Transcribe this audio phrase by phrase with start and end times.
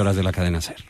[0.00, 0.84] horas de la cadena SER.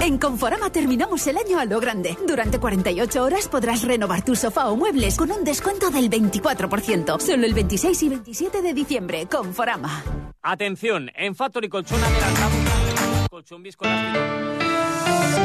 [0.00, 2.16] En Conforama terminamos el año a lo grande.
[2.28, 7.18] Durante 48 horas podrás renovar tu sofá o muebles con un descuento del 24%.
[7.18, 9.26] Solo el 26 y 27 de diciembre.
[9.26, 10.04] Conforama.
[10.42, 12.86] Atención, en Factory Colchón adelantamos
[13.28, 13.62] colchón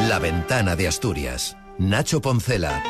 [0.08, 1.58] La ventana de Asturias.
[1.78, 2.84] Nacho Poncela.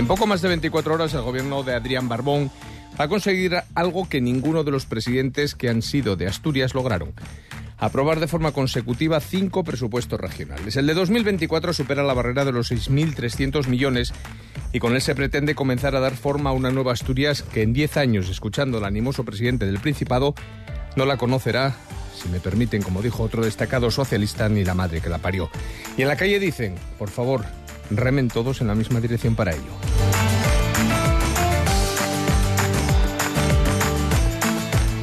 [0.00, 2.50] En poco más de 24 horas el gobierno de Adrián Barbón
[2.98, 7.12] va a conseguir algo que ninguno de los presidentes que han sido de Asturias lograron.
[7.76, 10.74] Aprobar de forma consecutiva cinco presupuestos regionales.
[10.76, 14.14] El de 2024 supera la barrera de los 6.300 millones
[14.72, 17.74] y con él se pretende comenzar a dar forma a una nueva Asturias que en
[17.74, 20.34] 10 años, escuchando al animoso presidente del Principado,
[20.96, 21.76] no la conocerá,
[22.16, 25.50] si me permiten, como dijo otro destacado socialista, ni la madre que la parió.
[25.98, 27.44] Y en la calle dicen, por favor,
[27.90, 29.72] remen todos en la misma dirección para ello.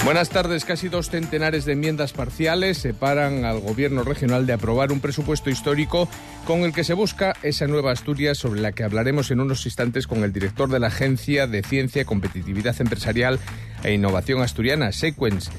[0.07, 0.63] Buenas tardes.
[0.63, 6.07] Casi dos centenares de enmiendas parciales separan al Gobierno regional de aprobar un presupuesto histórico
[6.45, 10.07] con el que se busca esa nueva Asturias sobre la que hablaremos en unos instantes
[10.07, 13.37] con el director de la Agencia de Ciencia, Competitividad Empresarial
[13.83, 15.51] e Innovación Asturiana, Sequence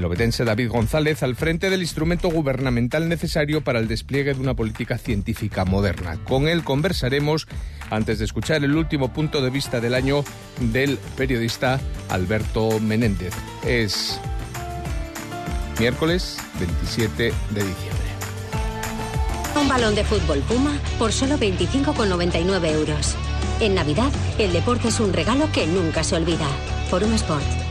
[0.00, 4.54] el obetense David González al frente del instrumento gubernamental necesario para el despliegue de una
[4.54, 6.16] política científica moderna.
[6.24, 7.46] Con él conversaremos
[7.90, 10.24] antes de escuchar el último punto de vista del año
[10.72, 11.78] del periodista
[12.08, 13.34] Alberto Menéndez.
[13.66, 14.18] Es
[15.78, 18.00] miércoles 27 de diciembre.
[19.60, 23.16] Un balón de fútbol Puma por solo 25,99 euros.
[23.60, 26.48] En Navidad, el deporte es un regalo que nunca se olvida.
[26.88, 27.69] Forum Sport.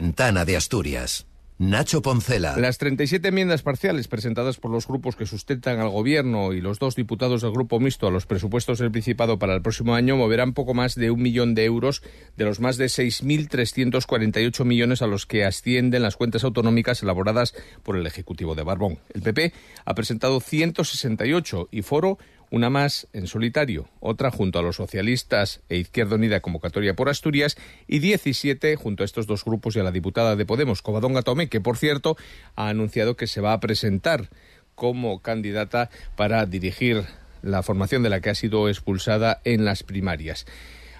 [0.00, 1.26] Ventana de Asturias.
[1.58, 2.56] Nacho Poncela.
[2.56, 6.94] Las 37 enmiendas parciales presentadas por los grupos que sustentan al Gobierno y los dos
[6.94, 10.72] diputados del Grupo Mixto a los presupuestos del Principado para el próximo año moverán poco
[10.72, 12.04] más de un millón de euros
[12.36, 17.96] de los más de 6.348 millones a los que ascienden las cuentas autonómicas elaboradas por
[17.96, 19.00] el Ejecutivo de Barbón.
[19.12, 19.52] El PP
[19.84, 22.18] ha presentado 168 y Foro
[22.50, 27.56] una más en solitario, otra junto a los socialistas e Izquierda Unida Convocatoria por Asturias
[27.86, 31.48] y 17 junto a estos dos grupos y a la diputada de Podemos, Covadonga Tomé,
[31.48, 32.16] que por cierto
[32.56, 34.28] ha anunciado que se va a presentar
[34.74, 37.04] como candidata para dirigir
[37.42, 40.46] la formación de la que ha sido expulsada en las primarias.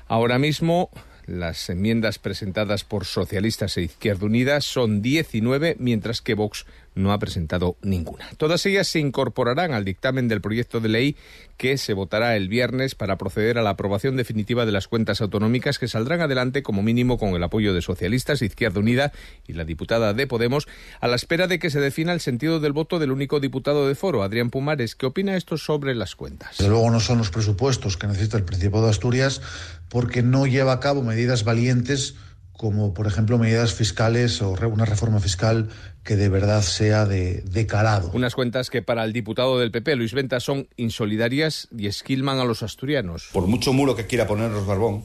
[0.07, 0.91] Ahora mismo
[1.29, 6.65] las enmiendas presentadas por socialistas e Izquierda Unida son 19, mientras que Vox
[6.99, 8.29] no ha presentado ninguna.
[8.37, 11.17] Todas ellas se incorporarán al dictamen del proyecto de ley
[11.57, 15.79] que se votará el viernes para proceder a la aprobación definitiva de las cuentas autonómicas
[15.79, 19.13] que saldrán adelante como mínimo con el apoyo de socialistas, Izquierda Unida
[19.47, 20.69] y la diputada de Podemos,
[21.01, 23.95] a la espera de que se defina el sentido del voto del único diputado de
[23.95, 24.95] foro, Adrián Pumares.
[24.95, 26.61] ¿Qué opina esto sobre las cuentas?
[26.61, 29.41] Luego no son los presupuestos que necesita el Principado de Asturias
[29.89, 32.15] porque no lleva a cabo medidas valientes
[32.59, 35.69] como por ejemplo medidas fiscales o una reforma fiscal
[36.03, 38.11] que de verdad sea de, de, calado.
[38.13, 42.45] Unas cuentas que para el diputado del PP, Luis Venta, son insolidarias y esquilman a
[42.45, 43.29] los asturianos.
[43.33, 45.05] Por mucho muro que quiera ponernos Barbón,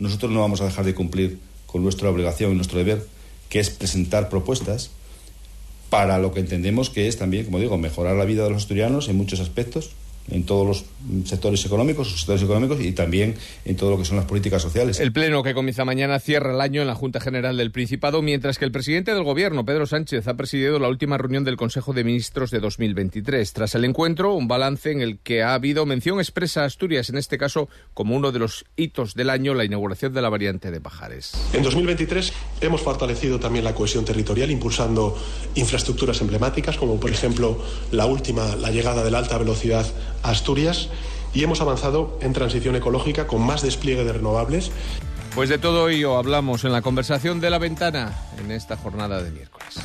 [0.00, 3.06] nosotros no vamos a dejar de cumplir con nuestra obligación y nuestro deber,
[3.48, 4.90] que es presentar propuestas
[5.88, 9.08] para lo que entendemos que es también, como digo, mejorar la vida de los asturianos
[9.08, 9.92] en muchos aspectos
[10.30, 10.84] en todos los
[11.24, 13.34] sectores económicos, sectores económicos y también
[13.64, 15.00] en todo lo que son las políticas sociales.
[15.00, 18.58] El pleno que comienza mañana cierra el año en la Junta General del Principado, mientras
[18.58, 22.04] que el presidente del Gobierno, Pedro Sánchez, ha presidido la última reunión del Consejo de
[22.04, 23.52] Ministros de 2023.
[23.52, 27.18] Tras el encuentro, un balance en el que ha habido mención expresa a Asturias, en
[27.18, 30.80] este caso como uno de los hitos del año, la inauguración de la variante de
[30.80, 31.32] Pajares.
[31.52, 35.16] En 2023 hemos fortalecido también la cohesión territorial impulsando
[35.54, 39.86] infraestructuras emblemáticas, como por ejemplo la última, la llegada de la alta velocidad
[40.22, 40.88] Asturias
[41.34, 44.70] y hemos avanzado en transición ecológica con más despliegue de renovables.
[45.34, 49.30] Pues de todo ello hablamos en la conversación de la ventana en esta jornada de
[49.30, 49.80] miércoles.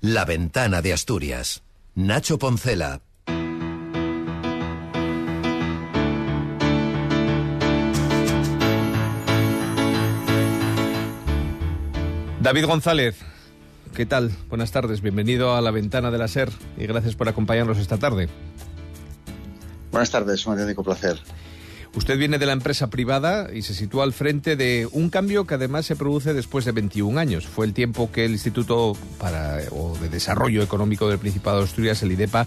[0.00, 1.62] La ventana de Asturias.
[1.94, 3.00] Nacho Poncela.
[12.40, 13.16] David González,
[14.00, 14.32] ¿Qué tal?
[14.48, 16.48] Buenas tardes, bienvenido a la ventana de la SER
[16.78, 18.30] y gracias por acompañarnos esta tarde.
[19.92, 21.18] Buenas tardes, un auténtico placer.
[21.94, 25.56] Usted viene de la empresa privada y se sitúa al frente de un cambio que
[25.56, 27.46] además se produce después de 21 años.
[27.46, 32.02] Fue el tiempo que el Instituto para, o de Desarrollo Económico del Principado de Asturias,
[32.02, 32.46] el IDEPA,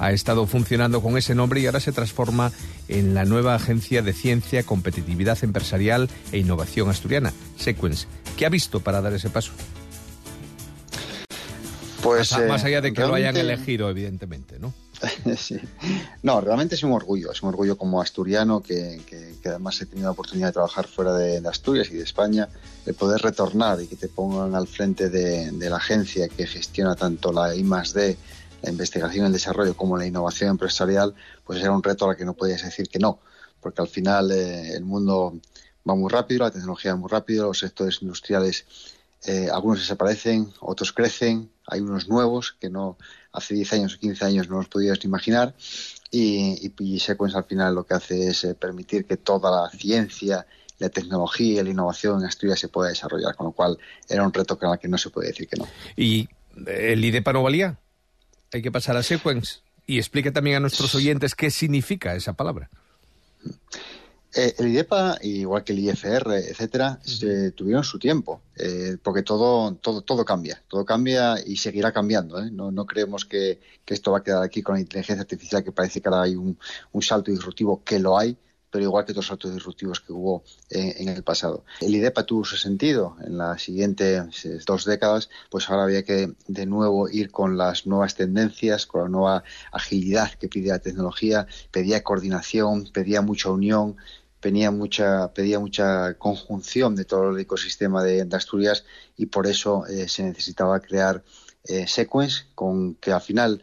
[0.00, 2.50] ha estado funcionando con ese nombre y ahora se transforma
[2.88, 8.08] en la nueva Agencia de Ciencia, Competitividad Empresarial e Innovación Asturiana, Sequence.
[8.36, 9.52] ¿Qué ha visto para dar ese paso?
[12.02, 14.72] Pues, más, allá de que lo hayan elegido, evidentemente, ¿no?
[15.36, 15.58] sí.
[16.22, 19.00] No, realmente es un orgullo, es un orgullo como asturiano que,
[19.44, 22.48] además he tenido la oportunidad de trabajar fuera de, Asturias y de España,
[22.84, 27.32] de poder retornar y que te pongan al frente de, la agencia que gestiona tanto
[27.32, 28.16] la I D,
[28.62, 32.16] la investigación y el desarrollo, como la innovación empresarial, pues era un reto a la
[32.16, 33.20] que no podías decir que no,
[33.60, 35.38] porque al final eh, el mundo
[35.88, 38.66] va muy rápido, la tecnología va muy rápido, los sectores industriales
[39.26, 42.96] eh, algunos desaparecen, otros crecen, hay unos nuevos que no
[43.32, 45.54] hace 10 años o 15 años no los podías ni imaginar
[46.10, 50.46] y, y, Sequence al final lo que hace es eh, permitir que toda la ciencia,
[50.78, 53.78] la tecnología y la innovación en Asturias se pueda desarrollar, con lo cual
[54.08, 55.68] era un reto con el que no se puede decir que no.
[55.96, 56.28] ¿Y
[56.66, 57.78] el IDEPA no valía?
[58.52, 62.70] Hay que pasar a Sequence y explique también a nuestros oyentes qué significa esa palabra.
[64.34, 67.00] Eh, el IDEPA, igual que el IFR, etcétera,
[67.54, 72.38] tuvieron su tiempo, eh, porque todo, todo, todo cambia, todo cambia y seguirá cambiando.
[72.38, 72.50] ¿eh?
[72.50, 76.02] No, no, creemos que, esto va a quedar aquí con la inteligencia artificial, que parece
[76.02, 76.58] que ahora hay un,
[76.92, 78.36] un salto disruptivo, que lo hay,
[78.70, 81.64] pero igual que otros saltos disruptivos que hubo en, el pasado.
[81.80, 84.24] El IDEPA tuvo su sentido en las siguientes
[84.66, 89.08] dos décadas, pues ahora había que de nuevo ir con las nuevas tendencias, con la
[89.08, 93.96] nueva agilidad que pide la tecnología, pedía coordinación, pedía mucha unión,
[94.72, 98.84] mucha, pedía mucha conjunción de todo el ecosistema de, Asturias
[99.16, 101.24] y por eso eh, se necesitaba crear
[101.64, 103.62] eh, Sequence, con que al final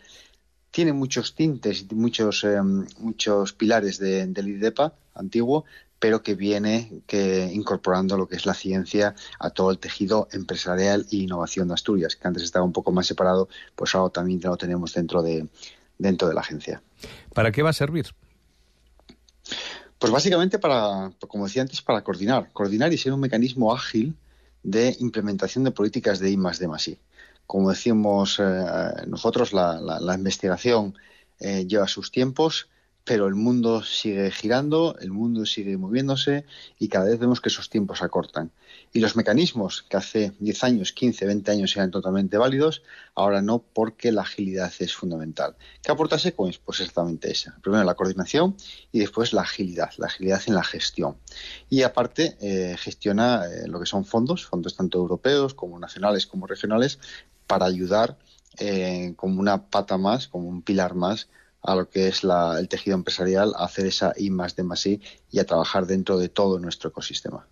[0.75, 2.61] tiene muchos tintes y muchos, eh,
[2.99, 5.63] muchos pilares de, del IDEPA antiguo,
[5.99, 11.05] pero que viene que incorporando lo que es la ciencia a todo el tejido empresarial
[11.13, 14.57] e innovación de Asturias, que antes estaba un poco más separado, pues ahora también lo
[14.57, 15.47] tenemos dentro de,
[15.97, 16.81] dentro de la agencia.
[17.33, 18.07] ¿Para qué va a servir?
[19.97, 24.13] Pues básicamente para, como decía antes, para coordinar, coordinar y ser un mecanismo ágil
[24.61, 26.99] de implementación de políticas de I más D más I.
[27.47, 28.65] Como decimos eh,
[29.07, 30.95] nosotros, la, investigación
[31.39, 32.69] eh, lleva sus tiempos,
[33.05, 36.43] pero el mundo sigue girando, el mundo sigue moviéndose
[36.79, 38.51] y cada vez vemos que esos tiempos acortan.
[38.91, 42.81] Y los mecanismos que hace 10 años, 15, 20 años eran totalmente válidos,
[43.13, 45.55] ahora no porque la agilidad es fundamental.
[45.83, 46.59] ¿Qué aporta Sequence?
[46.65, 47.55] Pues exactamente esa.
[47.61, 48.57] Primero la coordinación
[48.91, 51.17] y después la agilidad, la agilidad en la gestión.
[51.69, 56.99] Y aparte eh, gestiona lo que son fondos, fondos tanto europeos como nacionales como regionales,
[57.47, 58.17] para ayudar
[58.59, 61.29] eh, como una pata más, como un pilar más
[61.61, 65.01] a lo que es el tejido empresarial, a hacer esa I más D más I
[65.35, 67.45] y a trabajar dentro de todo nuestro ecosistema.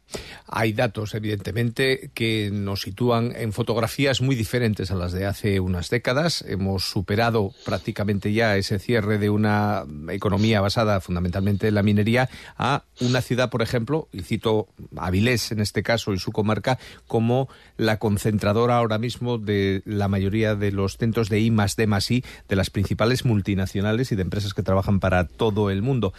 [0.47, 5.89] Hay datos, evidentemente, que nos sitúan en fotografías muy diferentes a las de hace unas
[5.89, 6.45] décadas.
[6.47, 12.85] Hemos superado prácticamente ya ese cierre de una economía basada fundamentalmente en la minería a
[13.01, 17.99] una ciudad, por ejemplo, y cito Avilés en este caso y su comarca, como la
[17.99, 22.55] concentradora ahora mismo de la mayoría de los centros de I más D I de
[22.55, 26.13] las principales multinacionales y de empresas que trabajan para todo el mundo.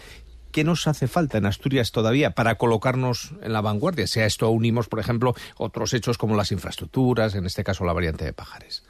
[0.55, 4.07] ¿Qué nos hace falta en Asturias todavía para colocarnos en la vanguardia?
[4.07, 7.93] Si a esto unimos, por ejemplo, otros hechos como las infraestructuras, en este caso la
[7.93, 8.85] variante de Pajares.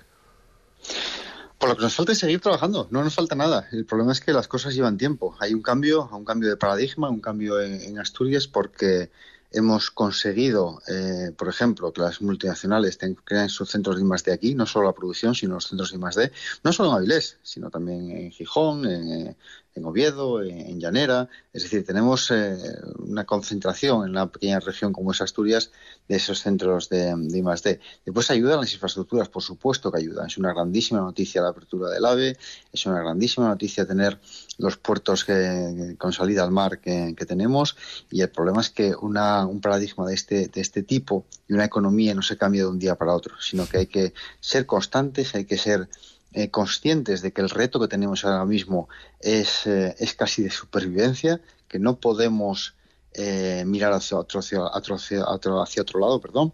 [1.57, 3.67] Por lo que nos falta es seguir trabajando, no nos falta nada.
[3.73, 5.35] El problema es que las cosas llevan tiempo.
[5.41, 9.11] Hay un cambio, un cambio de paradigma, un cambio en, Asturias porque
[9.55, 14.67] hemos conseguido, eh, por ejemplo, que las multinacionales creen sus centros de I+D aquí, no
[14.67, 16.33] solo la producción, sino los centros de I+D,
[16.65, 19.37] no solo en Avilés, sino también en Gijón, en,
[19.75, 21.29] en Oviedo, en, Llanera.
[21.53, 22.57] Es decir, tenemos eh,
[22.99, 25.71] una concentración en una pequeña región como es Asturias
[26.09, 27.81] de esos centros de, de I+.D.
[28.05, 30.27] Después ayudan las infraestructuras, por supuesto que ayudan.
[30.27, 32.37] Es una grandísima noticia la apertura del AVE,
[32.73, 34.19] es una grandísima noticia tener
[34.59, 37.77] los puertos que, con salida al mar que, tenemos
[38.11, 41.65] y el problema es que una, un paradigma de este, de este tipo y una
[41.65, 45.35] economía no se cambia de un día para otro, sino que hay que ser constantes,
[45.35, 45.89] hay que ser
[46.33, 48.89] eh, conscientes de que el reto que tenemos ahora mismo
[49.21, 52.75] es, eh, es casi de supervivencia, que no podemos
[53.17, 56.53] eh, mirar hacia otro, hacia, otro, hacia otro lado, perdón,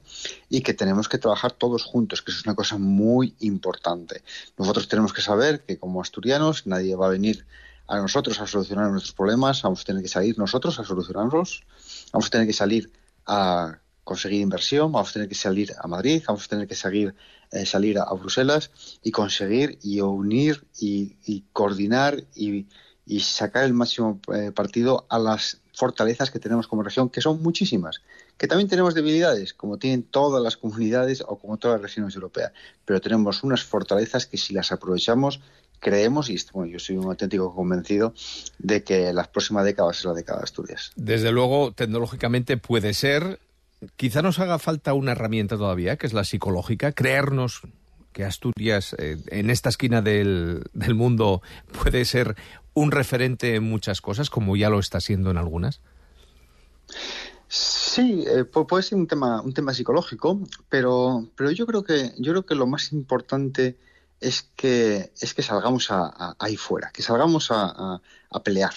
[0.51, 4.23] y que tenemos que trabajar todos juntos, que eso es una cosa muy importante.
[4.59, 7.47] Nosotros tenemos que saber que como asturianos nadie va a venir
[7.91, 11.65] a nosotros a solucionar nuestros problemas, vamos a tener que salir nosotros a solucionarlos,
[12.13, 12.93] vamos a tener que salir
[13.27, 17.15] a conseguir inversión, vamos a tener que salir a Madrid, vamos a tener que salir,
[17.51, 18.71] eh, salir a, Bruselas
[19.03, 22.67] y conseguir y unir y, coordinar y,
[23.19, 28.03] sacar el máximo eh, partido a las fortalezas que tenemos como región, que son muchísimas,
[28.39, 32.53] que también tenemos debilidades, como tienen todas las comunidades o como todas las regiones europeas,
[32.85, 35.41] pero tenemos unas fortalezas que si las aprovechamos,
[35.81, 38.15] creemos, y bueno, yo soy un auténtico convencido,
[38.59, 40.93] de que la próxima década va a ser la década de Asturias.
[40.95, 43.41] Desde luego, tecnológicamente puede ser,
[43.97, 47.63] Quizá nos haga falta una herramienta todavía, que es la psicológica, creernos
[48.13, 51.41] que Asturias, eh, en esta esquina del, del mundo,
[51.83, 52.37] puede ser
[52.75, 55.81] un referente en muchas cosas, como ya lo está siendo en algunas?
[57.49, 62.33] Sí, eh, puede ser un tema, un tema psicológico, pero, pero yo creo que yo
[62.33, 63.77] creo que lo más importante
[64.21, 68.01] es que es que salgamos ahí fuera, que salgamos a,
[68.45, 68.75] pelear.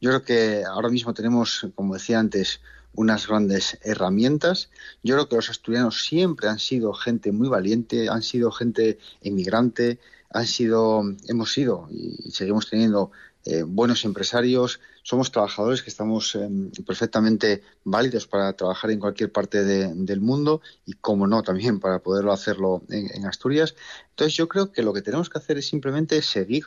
[0.00, 2.60] Yo creo que ahora mismo tenemos, como decía antes,
[2.94, 4.70] unas grandes herramientas.
[5.02, 9.98] Yo creo que los asturianos siempre han sido gente muy valiente, han sido gente emigrante,
[10.30, 13.12] han sido, hemos sido y seguimos teniendo
[13.44, 19.64] eh, buenos empresarios, somos trabajadores que estamos em, perfectamente válidos para trabajar en cualquier parte
[19.64, 23.74] del mundo y, como no, también para poderlo hacerlo en, Asturias.
[24.10, 26.66] Entonces, yo creo que lo que tenemos que hacer es simplemente seguir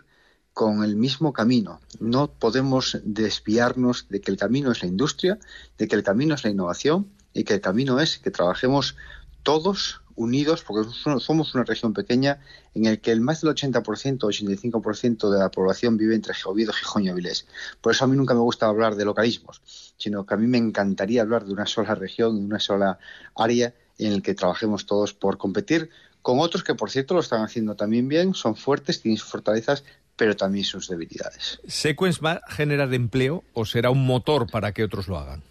[0.54, 1.82] con el mismo camino.
[2.00, 5.38] No podemos desviarnos de que el camino es la industria,
[5.78, 8.96] de que el camino es la innovación y que el camino es que trabajemos
[9.44, 12.40] todos unidos, porque somos una región pequeña
[12.74, 13.84] en el que el más del 80%,
[14.20, 17.48] 85% de la población vive entre Oviedo, Gijón y Avilés.
[17.82, 19.62] Por eso a mí nunca me gusta hablar de localismos,
[19.98, 22.98] sino que a mí me encantaría hablar de una sola región, de una sola
[23.36, 25.90] área en el que trabajemos todos por competir
[26.22, 29.84] con otros que, por cierto, lo están haciendo también bien, son fuertes, tienen sus fortalezas,
[30.16, 31.60] pero también sus debilidades.
[31.68, 35.44] ¿Sequence va a generar empleo o será un motor para que otros lo hagan?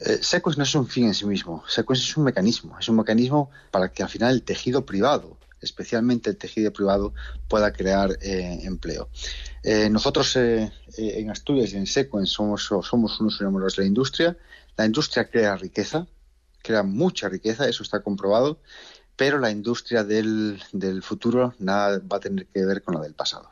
[0.00, 0.20] Eh,
[0.56, 3.90] no es un fin en sí mismo, Sequence es un mecanismo, es un mecanismo para
[3.90, 7.14] que al final el tejido privado, especialmente el tejido privado,
[7.48, 9.08] pueda crear eh, empleo.
[9.62, 14.36] Eh, nosotros eh, en Asturias y en Sequence somos, somos unos enamorados de la industria.
[14.76, 16.06] La industria crea riqueza,
[16.62, 18.60] crea mucha riqueza, eso está comprobado,
[19.16, 23.14] pero la industria del, del futuro nada va a tener que ver con la del
[23.14, 23.50] pasado.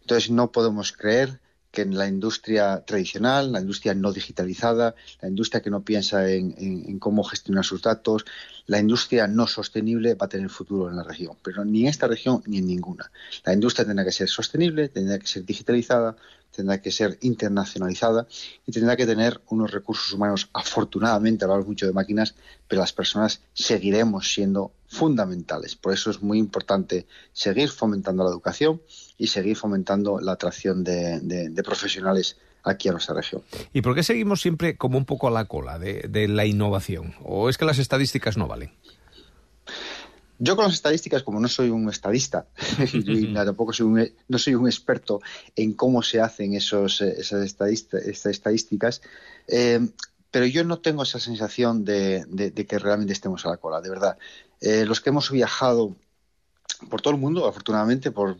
[0.00, 1.40] Entonces no podemos creer
[1.72, 6.98] que en la industria tradicional, la industria no digitalizada, la industria que no piensa en,
[6.98, 8.26] cómo gestionar sus datos,
[8.66, 12.06] la industria no sostenible va a tener futuro en la región, pero ni en esta
[12.06, 13.10] región ni en ninguna.
[13.44, 16.14] La industria tendrá que ser sostenible, tendrá que ser digitalizada,
[16.54, 18.26] tendrá que ser internacionalizada
[18.66, 20.48] y tendrá que tener unos recursos humanos.
[20.52, 22.34] Afortunadamente, hablamos mucho de máquinas,
[22.68, 25.74] pero las personas seguiremos siendo fundamentales.
[25.74, 28.82] Por eso es muy importante seguir fomentando la educación
[29.16, 33.42] y seguir fomentando la atracción de, profesionales aquí a nuestra región.
[33.72, 37.14] ¿Y por qué seguimos siempre como un poco a la cola de, la innovación?
[37.24, 38.70] ¿O es que las estadísticas no valen?
[40.44, 42.48] Yo con las estadísticas, como no soy un estadista
[42.92, 45.20] y tampoco soy un, no soy un experto
[45.54, 47.44] en cómo se hacen esos, esas
[48.24, 49.02] estadísticas,
[49.46, 49.78] eh,
[50.32, 54.18] pero yo no tengo esa sensación de, que realmente estemos a la cola, de verdad.
[54.60, 55.94] Eh, los que hemos viajado
[56.90, 58.36] por todo el mundo, afortunadamente, por,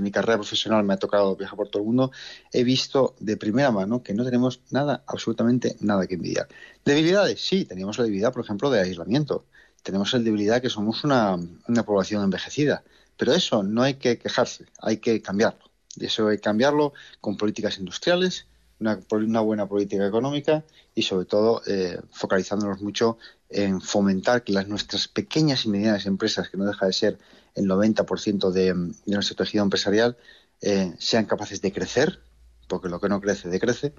[0.00, 2.10] mi carrera profesional me ha tocado viajar por todo el mundo,
[2.52, 6.48] he visto de primera mano que no tenemos nada, absolutamente nada que envidiar.
[6.84, 9.44] Debilidades, sí, teníamos la debilidad, por ejemplo, de aislamiento.
[9.84, 11.38] Tenemos la debilidad que somos una,
[11.68, 12.82] una población envejecida.
[13.16, 15.60] Pero eso no hay que quejarse, hay que cambiarlo.
[15.94, 18.46] Y eso hay que cambiarlo con políticas industriales,
[18.80, 20.64] una, buena política económica
[20.94, 26.48] y sobre todo eh, focalizándonos mucho en fomentar que las nuestras pequeñas y medianas empresas,
[26.48, 27.18] que no deja de ser
[27.54, 30.16] el 90% de, de nuestro tejido empresarial,
[30.60, 32.20] eh, sean capaces de crecer,
[32.68, 33.94] porque lo que no crece, decrece,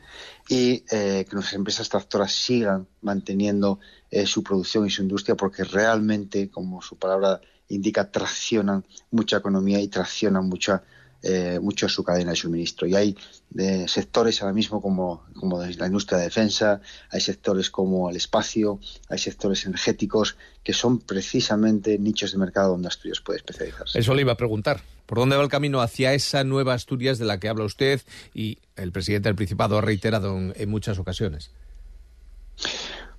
[0.50, 3.80] y eh, que nuestras empresas tractoras sigan manteniendo
[4.26, 9.90] su producción y su industria, porque realmente, como su palabra indica, traccionan mucha economía y
[9.90, 10.84] traccionan mucha
[11.24, 12.86] eh, mucho su cadena de suministro.
[12.86, 13.18] Y hay
[13.58, 18.80] eh, sectores ahora mismo como, como la industria de defensa, hay sectores como el espacio,
[19.10, 23.98] hay sectores energéticos que son precisamente nichos de mercado donde Asturias puede especializarse.
[23.98, 24.82] Eso le iba a preguntar.
[25.08, 28.02] ¿Por dónde va el camino hacia esa nueva Asturias de la que habla usted
[28.34, 31.52] y el presidente del Principado ha reiterado en, muchas ocasiones?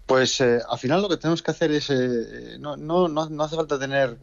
[0.06, 1.90] Pues eh, al final lo que tenemos que hacer es,
[2.60, 4.16] no, no, no hace falta tener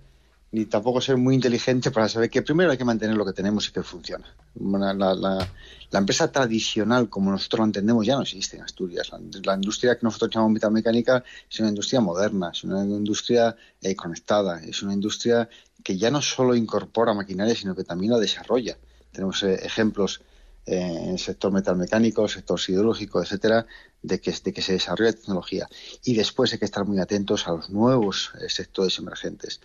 [0.53, 3.67] ni tampoco ser muy inteligente para saber que primero hay que mantener lo que tenemos
[3.67, 4.25] y que funciona.
[4.55, 9.11] La, empresa tradicional, como nosotros lo entendemos, ya no existe en Asturias.
[9.43, 14.61] La, industria que nosotros llamamos metalmecánica es una industria moderna, es una industria eh, conectada,
[14.63, 15.49] es una industria
[15.83, 18.77] que ya no solo incorpora maquinaria, sino que también la desarrolla.
[19.11, 20.21] Tenemos eh, ejemplos
[20.65, 23.65] en el sector metalmecánico, sector siderúrgico, etcétera,
[24.01, 25.67] de que, de que se desarrolle tecnología.
[26.03, 29.61] Y después hay que estar muy atentos a los nuevos eh, sectores emergentes.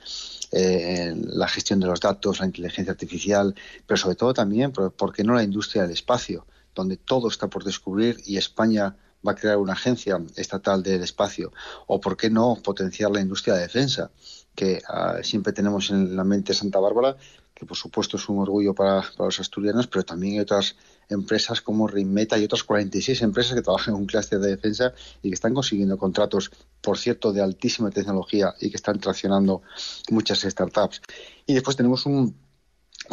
[0.53, 3.55] Eh, la gestión de los datos, la inteligencia artificial,
[3.87, 6.47] pero sobre todo también, ¿por qué no la industria del espacio?
[6.79, 11.53] donde todo está por descubrir y España va a crear una agencia estatal del espacio,
[11.89, 14.13] o por qué no potenciar la industria de defensa,
[14.55, 17.17] que ah, siempre tenemos en la mente Santa Bárbara,
[17.59, 20.77] que por supuesto es un orgullo para, los asturianos, pero también hay otras
[21.09, 25.29] empresas como Rimeta y otras 46 empresas que trabajan en un clúster de defensa y
[25.29, 29.63] que están consiguiendo contratos, por cierto, de altísima tecnología y que están traccionando
[30.09, 31.03] muchas startups.
[31.47, 32.37] Y después tenemos un,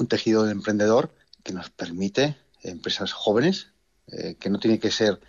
[0.07, 1.09] tejido de emprendedor
[1.41, 3.69] que nos permite empresas jóvenes,
[4.11, 5.19] eh, que no tiene que ser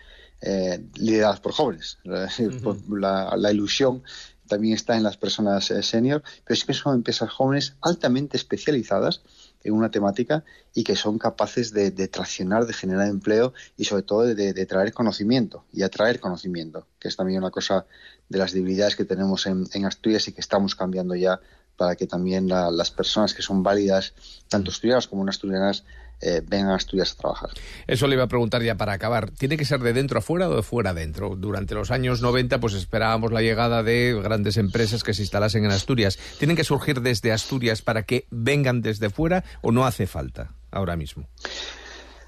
[0.43, 1.97] eh, lideradas por jóvenes.
[2.05, 4.03] la, ilusión
[4.47, 9.23] también está en las personas eh, senior, pero es que son empresas jóvenes altamente especializadas
[9.65, 14.23] en una temática y que son capaces de, traccionar, de generar empleo y sobre todo
[14.23, 17.87] de, traer conocimiento y atraer conocimiento, que es también una cosa
[18.29, 21.41] de las debilidades que tenemos en, Asturias y que estamos cambiando ya
[21.77, 24.15] para que también las personas que son válidas,
[24.49, 25.85] tanto asturianas como no asturianas,
[26.21, 27.51] eh, vengan a Asturias a trabajar.
[27.87, 29.31] Eso le iba a preguntar ya para acabar.
[29.31, 31.37] ¿Tiene que ser de dentro a fuera o de fuera a dentro?
[31.37, 35.73] Durante los años 90 pues esperábamos la llegada de grandes empresas que se instalasen en
[35.73, 36.19] Asturias.
[36.39, 40.97] ¿Tienen que surgir desde Asturias para que vengan desde fuera o no hace falta ahora
[40.97, 41.29] mismo?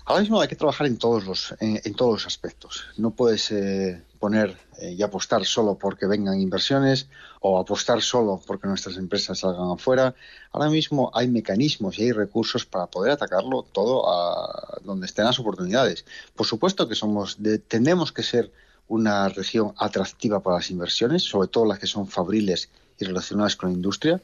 [0.08, 2.86] Ahora mismo hay que trabajar en todos los, en, todos los aspectos.
[2.96, 7.08] No puedes eh, poner eh, y apostar solo porque vengan inversiones
[7.42, 10.14] o apostar solo porque nuestras empresas salgan afuera.
[10.50, 15.38] Ahora mismo hay mecanismos y hay recursos para poder atacarlo todo a donde estén las
[15.40, 16.06] oportunidades.
[16.34, 17.36] Por supuesto que somos,
[17.68, 18.50] tenemos que ser
[18.88, 23.68] una región atractiva para las inversiones, sobre todo las que son fabriles y relacionadas con
[23.68, 24.22] la industria.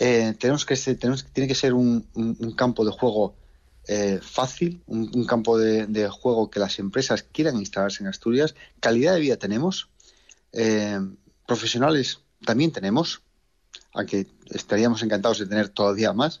[0.00, 3.36] Eh, tenemos que tiene que ser un campo de juego
[3.92, 8.54] eh, fácil, un, campo de, juego que las empresas quieran instalarse en Asturias.
[8.78, 9.88] Calidad de vida tenemos,
[10.52, 11.00] eh,
[11.44, 13.22] profesionales también tenemos,
[13.92, 16.40] aunque estaríamos encantados de tener todavía más.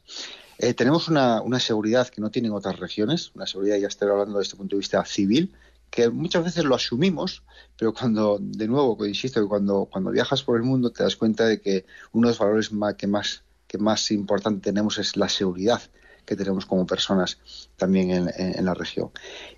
[0.58, 4.50] Eh, tenemos una, seguridad que no tienen otras regiones, una seguridad, ya estoy hablando desde
[4.50, 5.52] este punto de vista civil,
[5.90, 7.42] que muchas veces lo asumimos,
[7.76, 11.46] pero cuando, de nuevo, insisto, que cuando, cuando viajas por el mundo te das cuenta
[11.46, 15.80] de que uno de los valores que más que más importante tenemos es la seguridad
[16.24, 17.38] que tenemos como personas
[17.76, 19.10] también en, la región.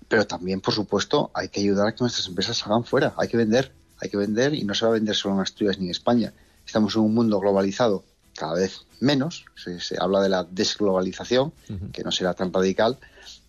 [0.07, 3.37] Pero también, por supuesto, hay que ayudar a que nuestras empresas salgan fuera, hay que
[3.37, 5.91] vender, hay que vender y no se va a vender solo en Asturias ni en
[5.91, 6.33] España.
[6.65, 8.03] Estamos en un mundo globalizado
[8.35, 11.53] cada vez menos, se, habla de la desglobalización,
[11.91, 12.97] que no será tan radical,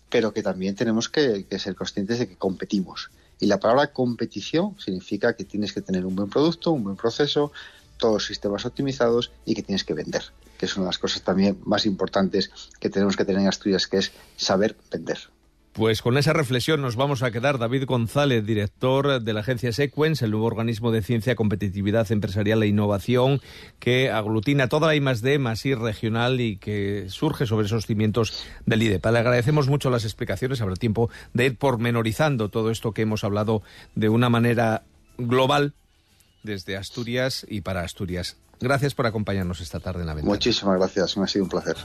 [0.09, 3.09] pero que también tenemos que, que ser conscientes de que competimos.
[3.39, 7.51] Y la palabra competición significa que tienes que tener un buen producto, un buen proceso,
[7.97, 10.23] todos los sistemas optimizados y que tienes que vender
[10.57, 13.87] que es una de las cosas también más importantes que tenemos que tener en Asturias,
[13.87, 15.17] que es saber vender.
[15.73, 17.57] Pues con esa reflexión nos vamos a quedar.
[17.57, 22.67] David González, director de la agencia Sequence, el nuevo organismo de ciencia, competitividad empresarial e
[22.67, 23.41] innovación
[23.77, 28.45] que aglutina toda la I D, más I regional y que surge sobre esos cimientos
[28.65, 29.11] del IDEPA.
[29.11, 30.61] Le agradecemos mucho las explicaciones.
[30.61, 33.61] Habrá tiempo de ir pormenorizando todo esto que hemos hablado
[33.95, 34.83] de una manera
[35.17, 35.73] global
[36.43, 38.37] desde Asturias y para Asturias.
[38.59, 40.33] Gracias por acompañarnos esta tarde en la ventana.
[40.33, 41.75] Muchísimas gracias, me ha sido un placer.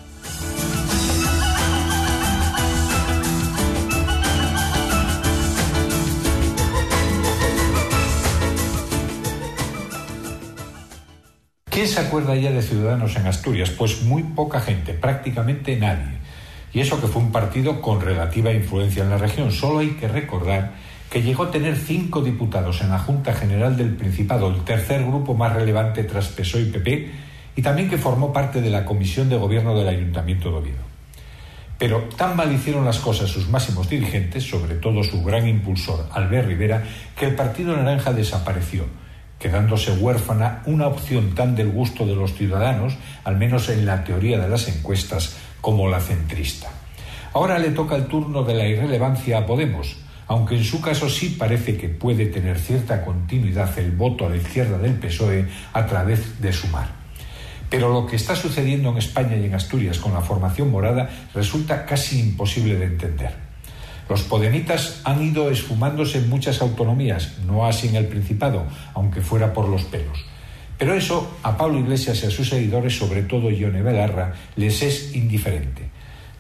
[11.70, 13.70] ¿Quién se acuerda ya de Ciudadanos en Asturias?
[13.70, 16.18] Pues muy poca gente, prácticamente nadie.
[16.72, 19.50] Y eso que fue un partido con relativa influencia en la región.
[19.50, 20.72] Solo hay que recordar
[21.10, 25.34] que llegó a tener cinco diputados en la Junta General del Principado, el tercer grupo
[25.34, 27.10] más relevante tras PSOE y PP,
[27.56, 30.90] y también que formó parte de la Comisión de Gobierno del Ayuntamiento de Oviedo.
[31.76, 36.46] Pero tan mal hicieron las cosas sus máximos dirigentes, sobre todo su gran impulsor, Albert
[36.46, 36.84] Rivera,
[37.18, 38.84] que el Partido Naranja desapareció,
[39.36, 44.38] quedándose huérfana una opción tan del gusto de los ciudadanos, al menos en la teoría
[44.38, 46.68] de las encuestas, como la centrista.
[47.32, 49.96] Ahora le toca el turno de la irrelevancia a Podemos,
[50.30, 54.36] aunque en su caso sí parece que puede tener cierta continuidad el voto a la
[54.36, 56.86] izquierda del PSOE a través de Sumar.
[57.68, 61.84] Pero lo que está sucediendo en España y en Asturias con la formación morada resulta
[61.84, 63.32] casi imposible de entender.
[64.08, 69.52] Los podemitas han ido esfumándose en muchas autonomías, no así en el Principado, aunque fuera
[69.52, 70.24] por los pelos.
[70.78, 75.12] Pero eso a Pablo Iglesias y a sus seguidores, sobre todo Ione Belarra, les es
[75.16, 75.90] indiferente.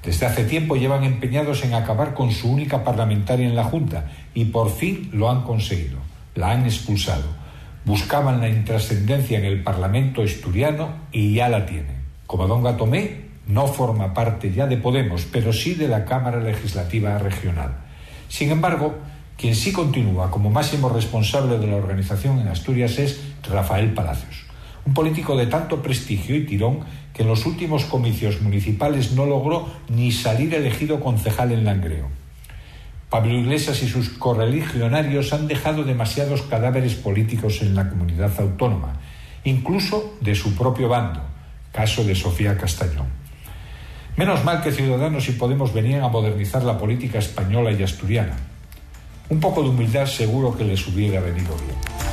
[0.02, 4.46] Desde hace tiempo llevan empeñados en acabar con su única parlamentaria en la Junta y
[4.46, 5.98] por fin lo han conseguido.
[6.34, 7.24] La han expulsado.
[7.84, 11.96] Buscaban la intrascendencia en el Parlamento asturiano y ya la tienen.
[12.26, 17.18] Como don Gatomé no forma parte ya de Podemos, pero sí de la Cámara Legislativa
[17.18, 17.72] Regional.
[18.28, 18.94] Sin embargo,
[19.36, 24.44] quien sí continúa como máximo responsable de la organización en Asturias es Rafael Palacios,
[24.90, 26.80] un político de tanto prestigio y tirón
[27.14, 32.08] que en los últimos comicios municipales no logró ni salir elegido concejal en Langreo.
[33.08, 38.98] Pablo Iglesias y sus correligionarios han dejado demasiados cadáveres políticos en la comunidad autónoma
[39.44, 41.20] incluso de su propio bando,
[41.70, 43.06] caso de Sofía Castañón.
[44.16, 48.36] Menos mal que Ciudadanos y Podemos venían a modernizar la política española y asturiana.
[49.28, 52.09] Un poco de humildad seguro que les hubiera venido bien.